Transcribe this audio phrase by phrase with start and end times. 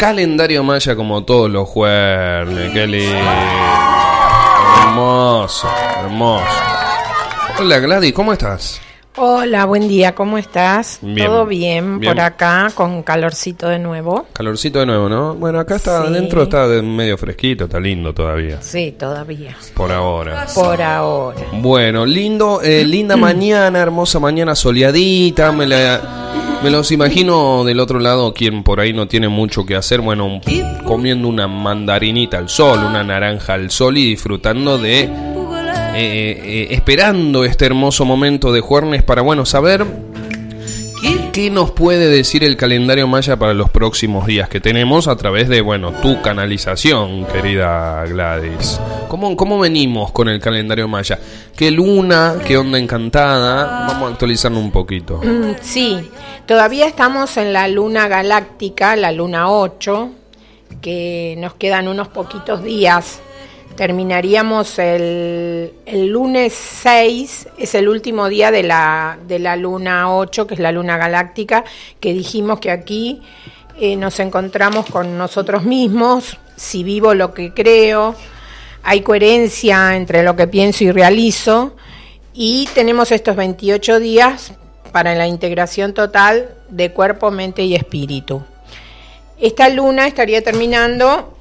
[0.00, 2.72] calendario maya como todos los jueves.
[2.72, 3.18] Qué lindo.
[4.86, 5.68] Hermoso,
[6.00, 6.46] hermoso.
[7.58, 8.80] Hola Gladys, ¿cómo estás?
[9.16, 11.00] Hola, buen día, ¿cómo estás?
[11.02, 11.26] Bien.
[11.26, 12.12] Todo bien, Bien.
[12.12, 14.26] por acá, con calorcito de nuevo.
[14.32, 15.34] Calorcito de nuevo, ¿no?
[15.34, 16.08] Bueno, acá está, Sí.
[16.08, 18.62] adentro está de- medio fresquito, está lindo todavía.
[18.62, 19.56] Sí, todavía.
[19.74, 20.46] Por ahora.
[20.54, 21.40] Por ahora.
[21.54, 25.50] Bueno, lindo, eh, linda mañana, hermosa mañana soleadita.
[25.50, 26.00] Me, la-
[26.62, 30.00] me los imagino del otro lado, quien por ahí no tiene mucho que hacer.
[30.00, 30.40] Bueno, un-
[30.84, 35.10] comiendo una mandarinita al sol, una naranja al sol y disfrutando de.
[35.94, 39.84] Eh, eh, esperando este hermoso momento de Juernes para, bueno, saber.
[41.32, 45.48] ¿Qué nos puede decir el calendario maya para los próximos días que tenemos a través
[45.48, 48.80] de, bueno, tu canalización, querida Gladys?
[49.08, 51.20] ¿Cómo, cómo venimos con el calendario maya?
[51.56, 52.34] ¿Qué luna?
[52.44, 53.86] ¿Qué onda encantada?
[53.86, 55.20] Vamos a actualizarlo un poquito.
[55.22, 56.10] Mm, Sí,
[56.46, 60.10] todavía estamos en la luna galáctica, la luna 8,
[60.82, 63.20] que nos quedan unos poquitos días.
[63.76, 70.54] Terminaríamos el, lunes 6, es el último día de la, de la luna 8, que
[70.54, 71.64] es la luna galáctica,
[71.98, 73.22] que dijimos que aquí
[73.78, 78.14] eh, nos encontramos con nosotros mismos, si vivo lo que creo,
[78.82, 81.74] hay coherencia entre lo que pienso y realizo,
[82.34, 84.52] y tenemos estos 28 días
[84.92, 88.42] para la integración total de cuerpo, mente y espíritu.
[89.38, 91.34] Esta luna estaría terminando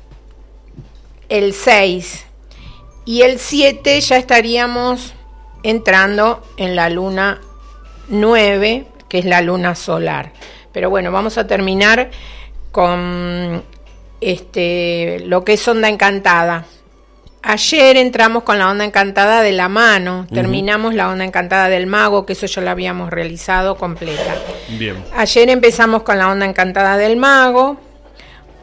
[1.30, 2.25] el 6
[3.05, 5.13] y el 7 ya estaríamos
[5.63, 7.41] entrando en la luna
[8.09, 10.33] 9, que es la luna solar.
[10.71, 12.11] Pero bueno, vamos a terminar
[12.71, 13.63] con
[14.21, 16.66] este lo que es onda encantada.
[17.41, 22.25] Ayer entramos con la onda encantada de la mano, terminamos la onda encantada del mago,
[22.25, 24.36] que eso ya lo habíamos realizado completa.
[24.77, 25.02] Bien.
[25.16, 27.80] Ayer empezamos con la onda encantada del mago,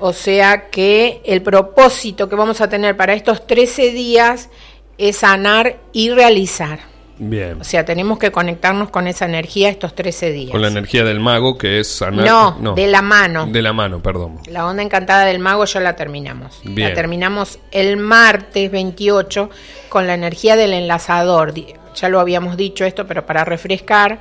[0.00, 4.50] o sea que el propósito que vamos a tener para estos 13 días
[4.98, 6.80] es sanar y realizar.
[7.18, 7.60] Bien.
[7.60, 10.50] O sea, tenemos que conectarnos con esa energía estos 13 días.
[10.50, 12.26] Con la energía del mago que es sanar.
[12.60, 13.46] No, de la mano.
[13.46, 14.38] De la mano, perdón.
[14.46, 16.60] La onda encantada del mago ya la terminamos.
[16.62, 16.90] Bien.
[16.90, 19.50] La terminamos el martes 28
[19.88, 21.54] con la energía del enlazador.
[21.94, 24.18] Ya lo habíamos dicho esto, pero para refrescar,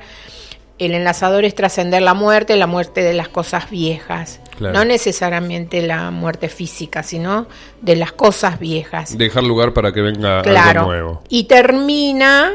[0.78, 4.40] el enlazador es trascender la muerte, la muerte de las cosas viejas.
[4.58, 4.74] Claro.
[4.78, 7.46] No necesariamente la muerte física, sino
[7.82, 9.16] de las cosas viejas.
[9.16, 10.80] Dejar lugar para que venga Claro.
[10.80, 11.22] algo nuevo.
[11.28, 12.50] Y termina,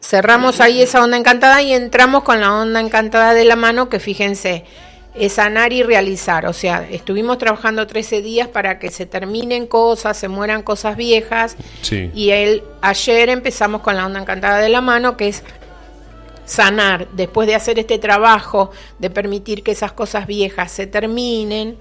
[0.00, 4.00] cerramos ahí esa onda encantada y entramos con la onda encantada de la mano, que
[4.00, 4.64] fíjense,
[5.14, 6.46] es sanar y realizar.
[6.46, 11.56] O sea, estuvimos trabajando 13 días para que se terminen cosas, se mueran cosas viejas.
[11.80, 12.10] Sí.
[12.14, 15.42] Y el, ayer empezamos con la onda encantada de la mano, que es
[16.46, 21.76] sanar, después de hacer este trabajo, de permitir que esas cosas viejas se terminen,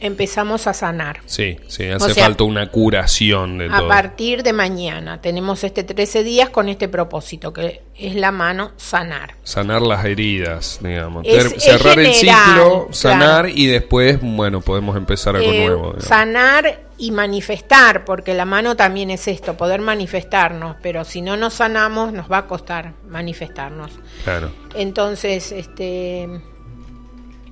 [0.00, 1.20] empezamos a sanar.
[1.26, 3.88] Sí, sí, O hace sea, falta una curación de A todo.
[3.88, 9.36] partir de mañana tenemos este 13 días con este propósito, que es la mano sanar.
[9.44, 11.24] Sanar las heridas, digamos.
[11.24, 13.48] Es- Ter- es cerrar el ciclo, sanar claro.
[13.48, 15.82] y después, bueno, podemos empezar algo Eh, nuevo.
[15.92, 16.04] digamos.
[16.04, 21.54] sanar y manifestar, porque la mano también es esto, poder manifestarnos, pero si no nos
[21.54, 23.90] sanamos nos va a costar manifestarnos.
[24.22, 24.52] Claro.
[24.76, 26.28] Entonces, este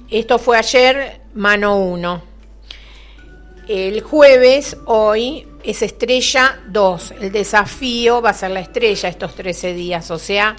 [0.08, 2.22] esto fue ayer, mano 1.
[3.66, 7.14] El jueves, hoy, es estrella 2.
[7.20, 10.12] El desafío va a ser la estrella estos 13 días.
[10.12, 10.54] O sea,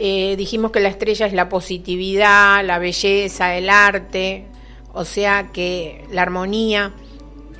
[0.00, 4.46] eh, dijimos que la estrella es la positividad, la belleza, el arte.
[4.92, 6.92] O sea que la armonía.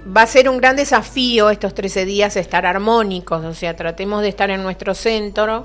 [0.05, 4.29] Va a ser un gran desafío estos 13 días estar armónicos, o sea, tratemos de
[4.29, 5.65] estar en nuestro centro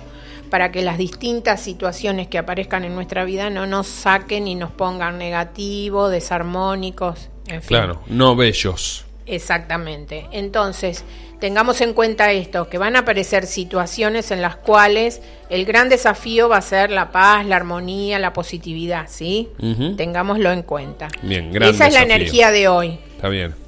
[0.51, 4.71] para que las distintas situaciones que aparezcan en nuestra vida no nos saquen y nos
[4.71, 7.67] pongan negativos, desarmónicos, en fin.
[7.67, 9.05] Claro, no bellos.
[9.25, 10.27] Exactamente.
[10.31, 11.03] Entonces,
[11.39, 16.47] tengamos en cuenta esto, que van a aparecer situaciones en las cuales el gran desafío
[16.47, 19.49] va a ser la paz, la armonía, la positividad, ¿sí?
[19.97, 21.09] Tengámoslo en cuenta.
[21.21, 22.99] Bien, gran Esa es la energía de hoy.
[23.15, 23.66] Está bien.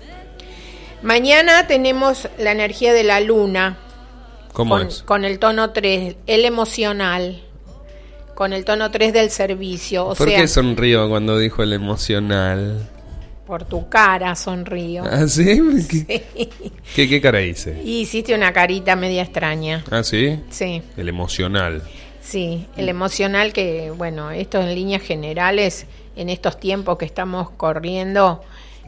[1.01, 3.77] Mañana tenemos la energía de la luna
[4.53, 5.01] ¿Cómo con, es?
[5.03, 7.41] con el tono 3, el emocional,
[8.35, 12.89] con el tono 3 del servicio, o ¿Por sea, qué sonrío cuando dijo el emocional?
[13.47, 15.03] por tu cara sonrío.
[15.09, 15.59] ¿Ah, sí?
[15.89, 16.23] ¿Qué,
[16.95, 17.81] qué, qué cara hice?
[17.83, 19.83] Y hiciste una carita media extraña.
[19.89, 20.39] ¿Ah, sí?
[20.51, 21.81] Sí, El emocional.
[22.21, 28.43] sí, el emocional que, bueno, esto en líneas generales, en estos tiempos que estamos corriendo,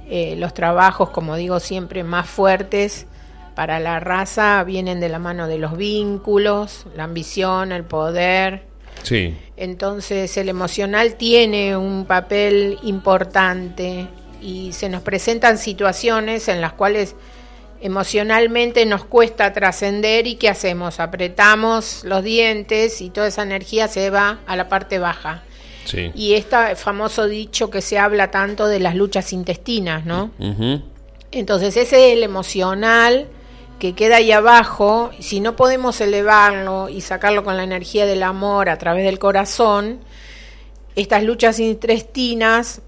[0.09, 3.07] eh, los trabajos, como digo siempre, más fuertes
[3.55, 8.63] para la raza vienen de la mano de los vínculos, la ambición, el poder.
[9.03, 9.37] Sí.
[9.57, 14.07] Entonces el emocional tiene un papel importante
[14.41, 17.15] y se nos presentan situaciones en las cuales
[17.81, 20.99] emocionalmente nos cuesta trascender y ¿qué hacemos?
[20.99, 25.43] Apretamos los dientes y toda esa energía se va a la parte baja.
[26.15, 30.31] Y este famoso dicho que se habla tanto de las luchas intestinas, ¿no?
[31.31, 33.27] Entonces ese es el emocional
[33.79, 38.69] que queda ahí abajo, si no podemos elevarlo y sacarlo con la energía del amor
[38.69, 40.01] a través del corazón,
[40.95, 42.81] estas luchas intestinas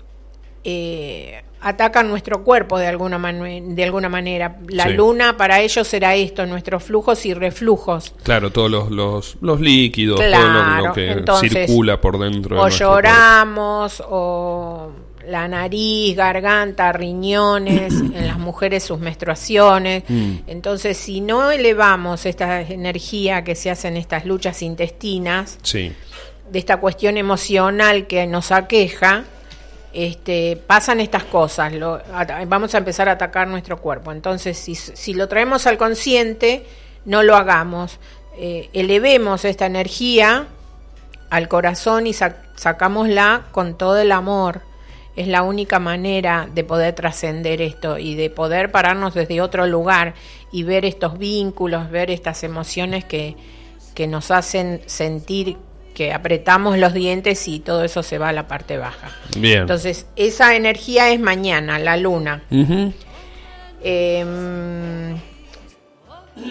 [0.63, 4.57] eh, atacan nuestro cuerpo de alguna, de alguna manera.
[4.67, 8.13] La luna para ellos será esto, nuestros flujos y reflujos.
[8.23, 12.61] Claro, todos los, los, líquidos, todo lo, que circula por dentro.
[12.61, 14.91] O lloramos, o
[15.27, 20.03] la nariz, garganta, riñones, en las mujeres sus menstruaciones.
[20.07, 20.35] Mm.
[20.47, 26.77] Entonces, si no elevamos esta energía que se hace en estas luchas intestinas, de esta
[26.77, 29.23] cuestión emocional que nos aqueja,
[29.93, 31.71] este, pasan estas cosas,
[32.47, 34.11] vamos a empezar a atacar nuestro cuerpo.
[34.11, 36.65] Entonces, si, lo traemos al consciente,
[37.05, 37.99] no lo hagamos.
[38.35, 40.47] Eh, elevemos esta energía
[41.29, 44.61] al corazón y sacámosla con todo el amor.
[45.15, 50.15] Es la única manera de poder trascender esto y de poder pararnos desde otro lugar
[50.51, 53.35] y ver estos vínculos, ver estas emociones que,
[53.93, 55.57] que nos hacen sentir
[55.93, 59.11] que apretamos los dientes y todo eso se va a la parte baja.
[59.37, 59.61] Bien.
[59.61, 62.43] Entonces, esa energía es mañana, la luna.
[63.83, 65.17] Em,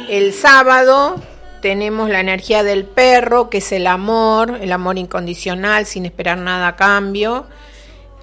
[0.09, 1.21] el sábado
[1.61, 6.69] tenemos la energía del perro, que es el amor, el amor incondicional, sin esperar nada
[6.69, 7.47] a cambio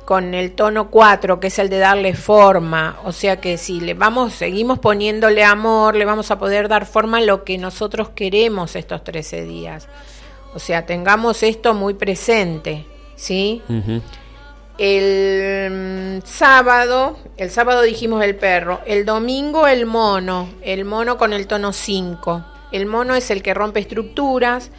[0.09, 3.93] con el tono 4, que es el de darle forma, o sea que si le
[3.93, 8.75] vamos, seguimos poniéndole amor, le vamos a poder dar forma a lo que nosotros queremos
[8.75, 9.87] estos 13 días.
[10.53, 12.85] O sea, tengamos esto muy presente,
[13.15, 13.61] ¿sí?
[14.77, 21.33] El mm, sábado, el sábado dijimos el perro, el domingo el mono, el mono con
[21.33, 22.45] el tono 5.
[22.71, 24.71] El mono es el que rompe estructuras,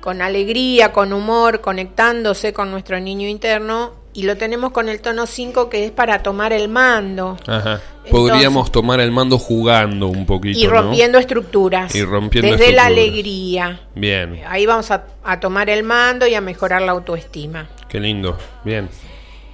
[0.00, 5.26] con alegría, con humor, conectándose con nuestro niño interno y lo tenemos con el tono
[5.26, 7.36] 5 que es para tomar el mando.
[7.46, 7.80] Ajá.
[8.10, 10.58] Podríamos tomar el mando jugando un poquito.
[10.58, 11.94] Y rompiendo estructuras.
[11.94, 13.82] Y rompiendo Desde la alegría.
[13.94, 14.40] Bien.
[14.48, 17.68] Ahí vamos a, a, tomar el mando y a mejorar la autoestima.
[17.88, 18.38] Qué lindo.
[18.64, 18.88] Bien.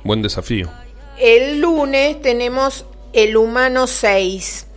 [0.04, 0.70] Buen desafío.
[1.18, 4.68] El lunes tenemos el humano 6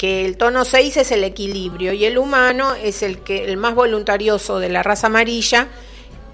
[0.00, 3.74] que el tono 6 es el equilibrio y el humano es el que el más
[3.74, 5.68] voluntarioso de la raza amarilla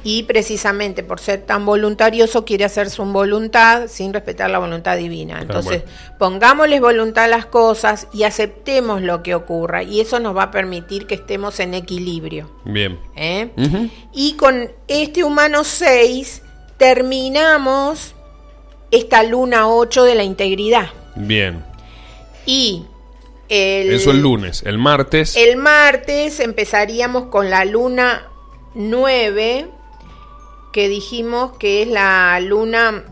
[0.04, 5.40] y precisamente por ser tan voluntarioso quiere hacer su voluntad sin respetar la voluntad divina.
[5.40, 5.82] Entonces,
[6.18, 10.50] pongámosles voluntad a las cosas y aceptemos lo que ocurra y eso nos va a
[10.50, 12.50] permitir que estemos en equilibrio.
[12.64, 12.98] Bien.
[13.16, 13.50] ¿Eh?
[14.12, 16.42] Y con este humano 6
[16.76, 18.14] terminamos
[18.90, 20.90] esta luna 8 de la integridad.
[21.16, 21.64] Bien.
[22.44, 22.84] Y
[23.48, 24.62] el, Eso el lunes.
[24.64, 25.36] El martes.
[25.36, 28.28] El martes empezaríamos con la luna
[28.74, 29.70] 9
[30.76, 33.02] que dijimos que es la luna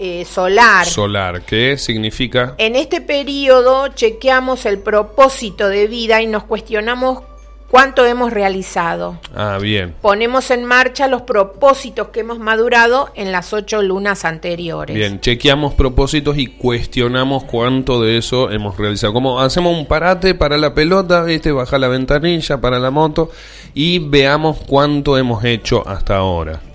[0.00, 0.84] eh, solar.
[0.84, 2.56] Solar, ¿qué significa?
[2.58, 7.22] En este periodo chequeamos el propósito de vida y nos cuestionamos
[7.70, 9.20] cuánto hemos realizado.
[9.32, 9.94] Ah, bien.
[10.02, 14.96] Ponemos en marcha los propósitos que hemos madurado en las ocho lunas anteriores.
[14.96, 19.12] Bien, chequeamos propósitos y cuestionamos cuánto de eso hemos realizado.
[19.12, 21.52] Como hacemos un parate para la pelota, ¿viste?
[21.52, 23.30] Baja la ventanilla para la moto
[23.72, 26.73] y veamos cuánto hemos hecho hasta ahora.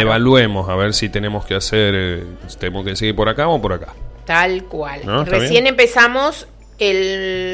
[0.00, 2.24] Evaluemos a ver si tenemos que hacer, eh,
[2.58, 3.94] tenemos que seguir por acá o por acá.
[4.24, 5.02] Tal cual.
[5.26, 6.46] Recién empezamos
[6.78, 7.49] el,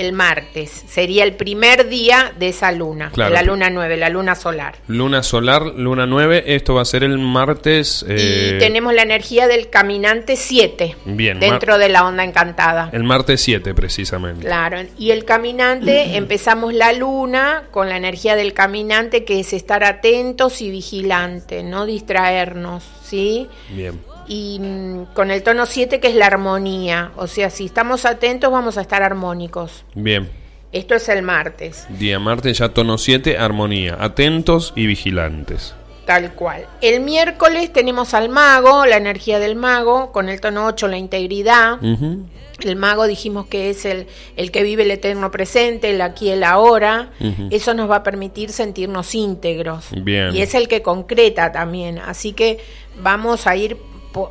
[0.00, 0.70] el martes.
[0.70, 4.76] Sería el primer día de esa luna, la luna 9, la luna solar.
[4.88, 8.04] Luna solar, luna 9, esto va a ser el martes.
[8.08, 10.96] Y eh, tenemos la energía del caminante 7.
[11.04, 11.38] Bien.
[11.38, 12.90] Dentro de la onda encantada.
[12.92, 14.46] El martes 7, precisamente.
[14.46, 14.78] Claro.
[14.98, 20.60] Y el caminante, empezamos la luna con la energía del caminante, que es estar atentos
[20.62, 23.48] y vigilantes, no distraernos, ¿sí?
[23.70, 27.12] Bien y mm, con el tono 7 que es la armonía.
[27.16, 29.84] O sea, si estamos atentos vamos a estar armónicos.
[29.94, 30.28] Bien.
[30.72, 31.86] Esto es el martes.
[31.98, 33.96] Día martes ya tono 7, armonía.
[33.98, 35.74] Atentos y vigilantes.
[36.06, 36.66] Tal cual.
[36.80, 41.78] El miércoles tenemos al mago, la energía del mago, con el tono 8 la integridad.
[41.82, 46.44] El mago dijimos que es el, el que vive el eterno presente, el aquí el
[46.44, 47.10] ahora.
[47.50, 49.86] Eso nos va a permitir sentirnos íntegros.
[50.02, 50.34] Bien.
[50.34, 51.98] Y es el que concreta también.
[51.98, 52.58] Así que
[53.02, 53.76] vamos a ir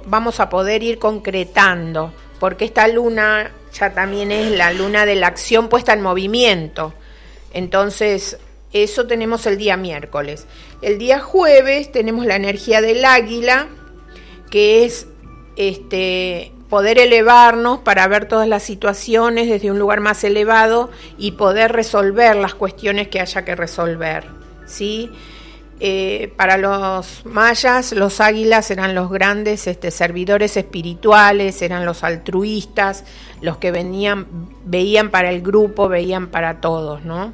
[0.06, 5.28] vamos a poder ir concretando, porque esta luna ya también es la luna de la
[5.28, 6.94] acción puesta en movimiento.
[7.54, 8.38] Entonces,
[8.74, 10.46] eso tenemos el día miércoles.
[10.82, 13.68] El día jueves tenemos la energía del águila,
[14.52, 15.08] que es
[15.56, 21.72] este, poder elevarnos para ver todas las situaciones desde un lugar más elevado y poder
[21.72, 24.40] resolver las cuestiones que haya que resolver.
[24.70, 25.12] ¿sí?
[25.82, 33.06] Eh, para los mayas, los águilas eran los grandes este, servidores espirituales, eran los altruistas,
[33.42, 34.28] los que venían,
[34.66, 37.34] veían para el grupo, veían para todos, ¿no?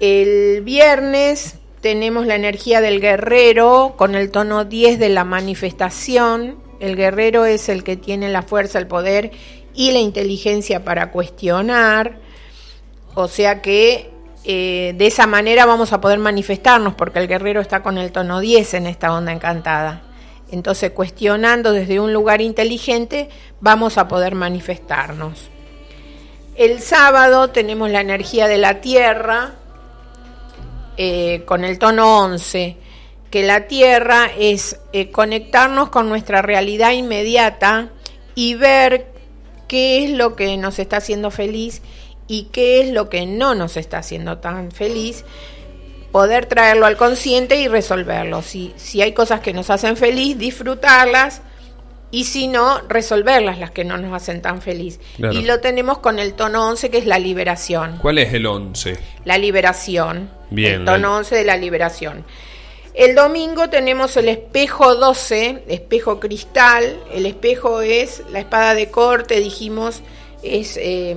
[0.00, 6.58] El viernes tenemos la energía del guerrero con el tono 10 de la manifestación.
[6.78, 9.30] El guerrero es el que tiene la fuerza, el poder
[9.74, 12.18] y la inteligencia para cuestionar.
[13.14, 14.10] O sea que
[14.44, 18.40] eh, de esa manera vamos a poder manifestarnos, porque el guerrero está con el tono
[18.40, 20.02] 10 en esta onda encantada.
[20.50, 23.28] Entonces, cuestionando desde un lugar inteligente,
[23.60, 25.50] vamos a poder manifestarnos.
[26.56, 29.54] El sábado tenemos la energía de la tierra
[30.96, 32.76] eh, con el tono 11,
[33.30, 37.90] que la tierra es eh, conectarnos con nuestra realidad inmediata
[38.34, 39.06] y ver
[39.68, 41.80] qué es lo que nos está haciendo feliz
[42.30, 45.24] y qué es lo que no nos está haciendo tan feliz,
[46.12, 48.40] poder traerlo al consciente y resolverlo.
[48.42, 51.42] Si, si hay cosas que nos hacen feliz, disfrutarlas
[52.12, 55.00] y si no, resolverlas las que no nos hacen tan feliz.
[55.18, 57.98] Y lo tenemos con el tono 11 que es la liberación.
[58.00, 58.96] ¿Cuál es el 11?
[59.24, 60.30] La liberación.
[60.50, 60.74] Bien.
[60.74, 62.24] El tono 11 de la liberación.
[62.94, 66.96] El domingo tenemos el espejo 12, espejo cristal.
[67.12, 70.02] El espejo es la espada de corte, dijimos,
[70.44, 70.76] es...
[70.80, 71.16] Eh,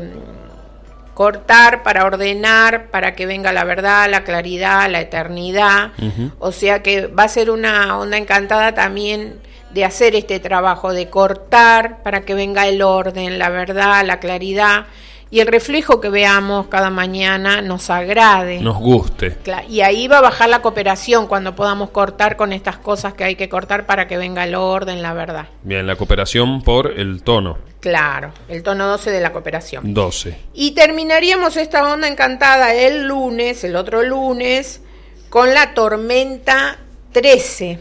[1.13, 5.91] cortar para ordenar, para que venga la verdad, la claridad, la eternidad.
[6.39, 9.39] O sea que va a ser una onda encantada también
[9.71, 14.85] de hacer este trabajo, de cortar para que venga el orden, la verdad, la claridad
[15.33, 18.59] y el reflejo que veamos cada mañana nos agrade.
[18.59, 19.35] Nos guste.
[19.67, 23.35] Y ahí va a bajar la cooperación cuando podamos cortar con estas cosas que hay
[23.35, 25.47] que cortar para que venga el orden, la verdad.
[25.63, 27.57] Bien, la cooperación por el tono.
[27.79, 29.95] Claro, el tono 12 de la cooperación.
[29.95, 30.37] 12.
[30.53, 34.81] Y terminaríamos esta onda encantada el lunes, el otro lunes,
[35.29, 36.77] con la tormenta
[37.11, 37.79] 13.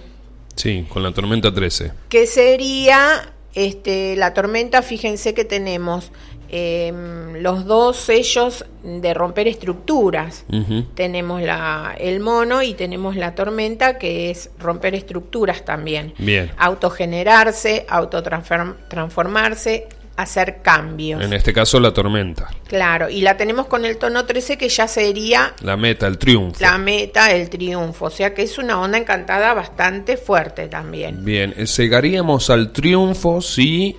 [0.57, 1.93] Sí, con la tormenta 13.
[2.09, 6.13] Que sería este, la tormenta, fíjense que tenemos
[6.55, 10.45] Em, los dos sellos de romper estructuras.
[10.95, 16.13] Tenemos la, el mono y tenemos la tormenta, que es romper estructuras también.
[16.19, 16.51] Bien.
[16.59, 21.25] Autogenerarse, autotransformarse, hacer cambios.
[21.25, 22.51] En este caso la tormenta.
[22.69, 25.55] Claro, y la tenemos con el tono 13 que ya sería...
[25.63, 26.59] La meta, el triunfo.
[26.61, 28.05] La meta, el triunfo.
[28.05, 31.25] O sea que es una onda encantada bastante fuerte también.
[31.25, 33.97] Bien, llegaríamos al triunfo si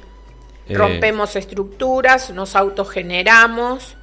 [0.67, 3.96] eh, Rompemos estructuras, nos autogeneramos.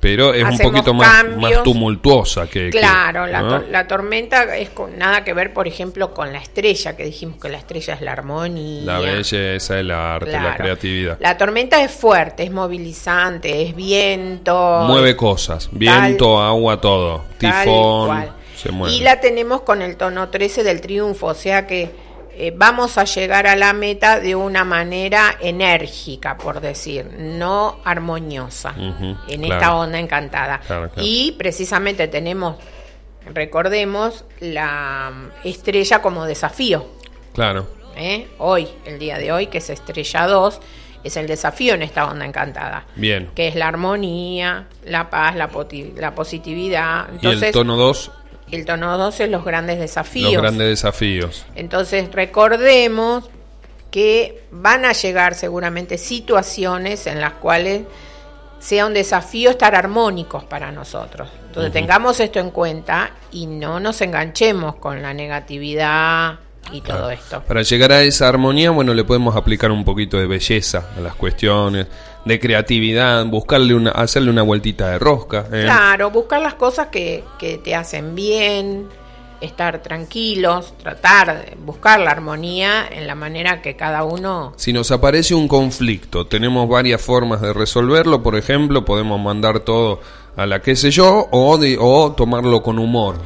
[0.00, 2.70] Pero es un poquito más, más, tumultuosa que...
[2.70, 7.38] Claro, la, tormenta es con nada que ver, por ejemplo, con la estrella, que dijimos
[7.40, 8.82] que la estrella es la armonía.
[8.84, 11.18] La belleza, el arte, la creatividad.
[11.20, 14.86] La tormenta es fuerte, es movilizante, es viento.
[14.88, 17.22] Mueve cosas, viento, agua, todo.
[17.38, 18.28] Tifón.
[18.56, 18.96] Se mueve.
[18.96, 21.92] Y la tenemos con el tono 13 del triunfo, o sea que
[22.34, 28.74] eh, vamos a llegar a la meta de una manera enérgica, por decir, no armoniosa,
[29.28, 30.60] en esta onda encantada.
[30.96, 32.56] Y precisamente tenemos,
[33.26, 35.12] recordemos, la
[35.44, 36.86] estrella como desafío.
[37.34, 37.66] Claro.
[37.96, 38.28] ¿Eh?
[38.38, 40.60] Hoy, el día de hoy, que es estrella 2,
[41.04, 42.86] es el desafío en esta onda encantada.
[42.96, 43.30] Bien.
[43.34, 45.50] Que es la armonía, la paz, la,
[45.96, 47.08] la positividad.
[47.10, 48.10] Entonces, ¿Y el tono 2?
[48.52, 50.34] El tono 12 es los grandes desafíos.
[50.34, 51.46] Los grandes desafíos.
[51.54, 53.30] Entonces recordemos
[53.90, 57.82] que van a llegar seguramente situaciones en las cuales
[58.58, 61.30] sea un desafío estar armónicos para nosotros.
[61.46, 66.38] Entonces tengamos esto en cuenta y no nos enganchemos con la negatividad
[66.70, 67.42] y todo esto.
[67.42, 71.14] Para llegar a esa armonía, bueno, le podemos aplicar un poquito de belleza a las
[71.14, 71.86] cuestiones,
[72.24, 75.46] de creatividad, buscarle una, hacerle una vueltita de rosca.
[75.52, 75.62] ¿eh?
[75.64, 78.88] Claro, buscar las cosas que, que te hacen bien,
[79.40, 84.52] estar tranquilos, tratar de buscar la armonía en la manera que cada uno...
[84.56, 90.00] Si nos aparece un conflicto, tenemos varias formas de resolverlo, por ejemplo, podemos mandar todo
[90.36, 93.16] a la qué sé yo o, o tomarlo con humor.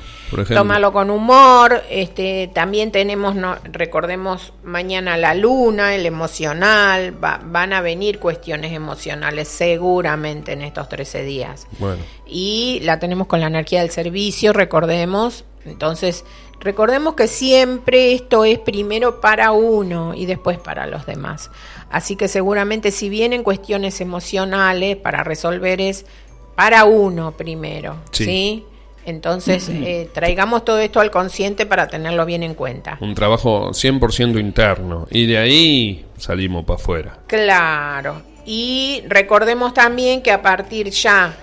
[0.48, 7.80] Tómalo con humor, este, también tenemos, no, recordemos, mañana la luna, el emocional, van a
[7.80, 11.66] venir cuestiones emocionales seguramente en estos 13 días.
[11.78, 12.02] Bueno.
[12.26, 16.24] Y la tenemos con la energía del servicio, recordemos, entonces,
[16.60, 21.50] recordemos que siempre esto es primero para uno y después para los demás.
[21.90, 26.06] Así que seguramente si vienen cuestiones emocionales para resolver es
[26.54, 28.64] para uno primero, ¿sí?
[29.06, 32.98] Entonces, eh, traigamos todo esto al consciente para tenerlo bien en cuenta.
[33.00, 35.06] Un trabajo 100% interno.
[35.12, 37.18] Y de ahí salimos para afuera.
[37.28, 38.22] Claro.
[38.44, 41.34] Y recordemos también que a partir ya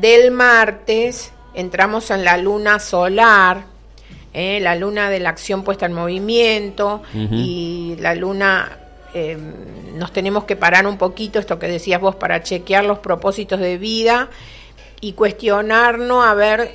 [0.00, 3.66] del martes entramos en la luna solar,
[4.34, 8.78] eh, la luna de la acción puesta en movimiento y la luna
[9.14, 9.36] eh,
[9.94, 13.76] nos tenemos que parar un poquito, esto que decías vos, para chequear los propósitos de
[13.78, 14.28] vida
[15.00, 16.72] y cuestionarnos a ver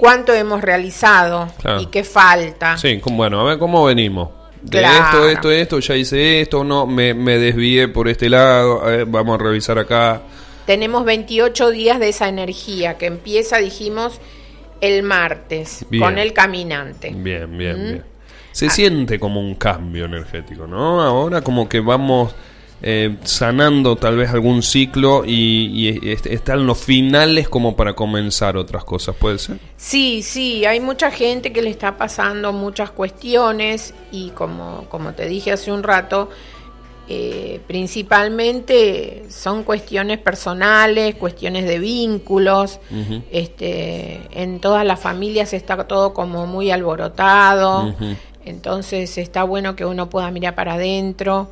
[0.00, 2.78] cuánto hemos realizado y qué falta.
[2.78, 4.30] Sí, bueno, a ver cómo venimos.
[4.62, 9.38] De esto, esto, esto, ya hice esto, no, me, me desvié por este lado, vamos
[9.38, 10.22] a revisar acá.
[10.66, 14.20] Tenemos 28 días de esa energía que empieza, dijimos,
[14.80, 17.12] el martes con el caminante.
[17.14, 17.88] Bien, bien, ¿Mm?
[17.88, 18.04] bien.
[18.52, 18.70] Se ah.
[18.70, 21.02] siente como un cambio energético, ¿no?
[21.02, 22.34] Ahora como que vamos
[22.82, 29.14] eh, sanando tal vez algún ciclo y, están los finales como para comenzar otras cosas,
[29.16, 29.58] ¿puede ser?
[29.76, 35.28] Sí, sí, hay mucha gente que le está pasando muchas cuestiones y como, como te
[35.28, 36.30] dije hace un rato,
[37.06, 42.80] eh, principalmente son cuestiones personales, cuestiones de vínculos,
[43.30, 47.94] este, en todas las familias está todo como muy alborotado,
[48.46, 51.50] entonces está bueno que uno pueda mirar para adentro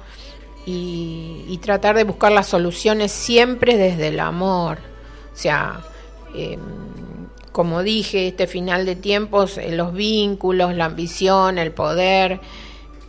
[0.66, 4.78] y, tratar de buscar las soluciones siempre desde el amor.
[5.32, 5.80] O sea,
[6.34, 6.60] em,
[7.52, 12.40] como dije, este final de tiempos, eh, los vínculos, la ambición, el poder,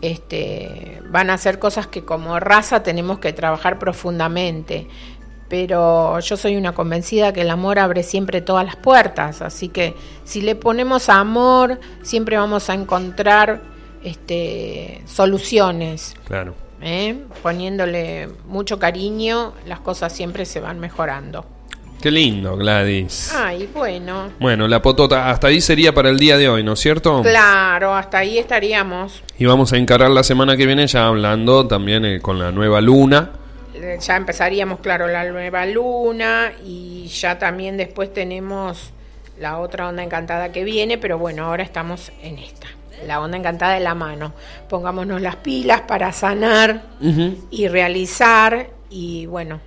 [0.01, 4.87] este, van a ser cosas que como raza tenemos que trabajar profundamente.
[5.49, 9.95] Pero yo soy una convencida que el amor abre siempre todas las puertas, así que
[10.23, 13.61] si le ponemos amor, siempre vamos a encontrar
[14.03, 16.15] este, soluciones.
[16.25, 16.68] Claro.
[16.81, 17.17] ¿Eh?
[17.41, 21.45] poniéndole mucho cariño, las cosas siempre se van mejorando.
[22.01, 23.33] Qué lindo, Gladys.
[23.35, 24.29] Ay, bueno.
[24.39, 27.21] Bueno, la potota, hasta ahí sería para el día de hoy, ¿no es cierto?
[27.21, 29.21] Claro, hasta ahí estaríamos.
[29.37, 32.79] Y vamos a encarar la semana que viene ya hablando también eh, con la nueva
[32.79, 33.31] luna.
[33.73, 38.93] Eh, ya empezaríamos, claro, la nueva luna y ya también después tenemos
[39.37, 42.67] la otra onda encantada que viene, pero bueno, ahora estamos en esta
[43.05, 44.33] la onda encantada de la mano.
[44.69, 46.83] Pongámonos las pilas para sanar
[47.49, 49.59] y realizar y bueno,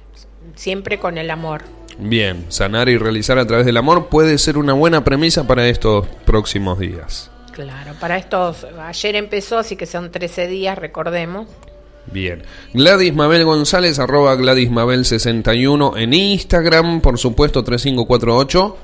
[0.55, 1.63] siempre con el amor.
[1.99, 6.07] Bien, sanar y realizar a través del amor puede ser una buena premisa para estos
[6.25, 7.31] próximos días.
[7.53, 11.49] Claro, para estos, ayer empezó, así que son 13 días, recordemos.
[12.07, 12.43] Bien.
[12.73, 18.77] Gladys Mabel González, arroba Gladys Mabel 61 en Instagram, por supuesto 3548.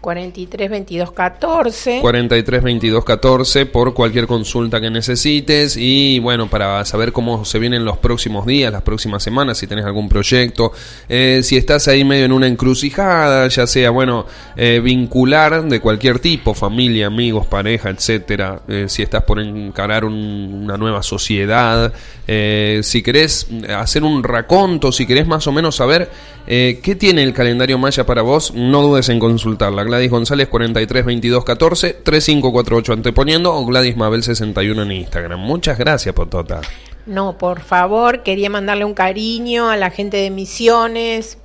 [0.00, 5.76] 43 22 14 43 22 14 por cualquier consulta que necesites.
[5.76, 9.84] Y bueno para saber cómo se vienen los próximos días las próximas semanas si tenés
[9.84, 10.72] algún proyecto
[11.08, 16.18] eh, si estás ahí medio en una encrucijada ya sea bueno eh, vincular de cualquier
[16.18, 21.92] tipo familia amigos pareja etcétera eh, si estás por encarar una nueva sociedad
[22.26, 26.10] si querés hacer un raconto si querés más o menos saber
[26.46, 31.44] qué tiene el calendario maya para vos no dudes en consultarla Gladys González 43 22
[31.44, 35.40] 14 3548 anteponiendo o Gladys Mabel 61 en Instagram.
[35.40, 36.60] Muchas gracias, Potota.
[37.06, 41.38] No, por favor, quería mandarle un cariño a la gente de Misiones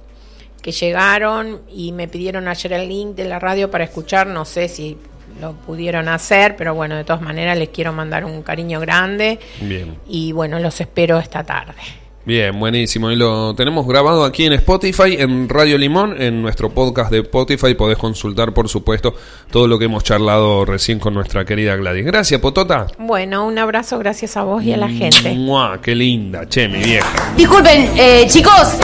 [0.62, 4.68] que llegaron y me pidieron ayer el link de la radio para escuchar, no sé
[4.68, 4.98] si
[5.42, 9.40] lo pudieron hacer, pero bueno, de todas maneras les quiero mandar un cariño grande.
[9.62, 9.98] Bien.
[10.08, 12.03] Y bueno, los espero esta tarde.
[12.26, 13.12] Bien, buenísimo.
[13.12, 17.74] Y lo tenemos grabado aquí en Spotify, en Radio Limón, en nuestro podcast de Spotify.
[17.74, 19.14] Podés consultar, por supuesto,
[19.52, 22.06] todo lo que hemos charlado recién con nuestra querida Gladys.
[22.06, 22.88] Gracias, Potota.
[22.98, 25.38] Bueno, un abrazo, gracias a vos y a la gente.
[25.82, 26.48] ¡Qué linda!
[26.48, 27.34] Che, mi vieja.
[27.36, 28.78] Disculpen, eh, chicos,